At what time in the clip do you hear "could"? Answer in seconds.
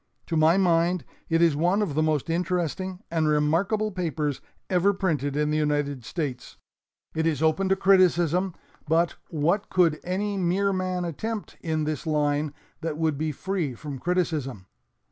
9.69-9.99